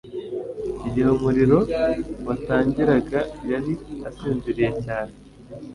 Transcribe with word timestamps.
Igihe 0.87 1.07
umuriro 1.17 1.57
watangiraga 2.27 3.19
yari 3.51 3.73
asinziriye 4.09 4.71
cyane 4.83 5.13